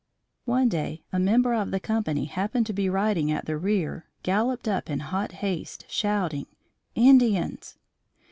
One 0.45 0.67
day 0.67 1.03
a 1.13 1.19
member 1.19 1.53
of 1.53 1.69
the 1.69 1.79
company 1.79 2.25
happened 2.25 2.65
to 2.65 2.73
be 2.73 2.89
riding 2.89 3.31
at 3.31 3.45
the 3.45 3.55
rear 3.55 4.07
galloped 4.23 4.67
up 4.67 4.89
in 4.89 4.99
hot 4.99 5.31
haste, 5.31 5.85
shouting, 5.87 6.47
"Indians!" 6.95 7.77